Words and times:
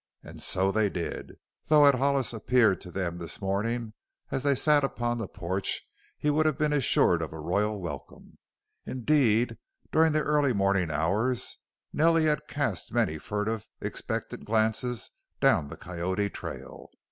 And 0.23 0.41
so 0.41 0.71
they 0.71 0.89
did, 0.89 1.35
though 1.67 1.85
had 1.85 1.93
Hollis 1.93 2.33
appeared 2.33 2.81
to 2.81 2.91
them 2.91 3.19
this 3.19 3.39
morning 3.39 3.93
as 4.31 4.41
they 4.41 4.55
sat 4.55 4.83
upon 4.83 5.19
the 5.19 5.27
porch 5.27 5.87
he 6.17 6.31
would 6.31 6.47
have 6.47 6.57
been 6.57 6.73
assured 6.73 7.21
of 7.21 7.31
a 7.31 7.39
royal 7.39 7.79
welcome. 7.79 8.39
Indeed, 8.83 9.59
during 9.91 10.11
the 10.11 10.23
early 10.23 10.53
morning 10.53 10.89
hours 10.89 11.59
Nellie 11.93 12.25
had 12.25 12.47
cast 12.47 12.91
many 12.91 13.19
furtive, 13.19 13.69
expectant 13.79 14.43
glances 14.43 15.11
down 15.39 15.67
the 15.67 15.77
Coyote 15.77 16.31
trail. 16.31 16.89